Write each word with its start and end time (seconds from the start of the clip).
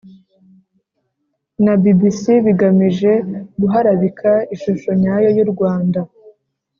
na 1.63 1.73
bbc 1.81 2.23
bigamije 2.45 3.11
guharabika 3.59 4.31
ishusho 4.55 4.89
nyayo 5.01 5.29
y'u 5.37 5.47
rwanda 5.51 5.99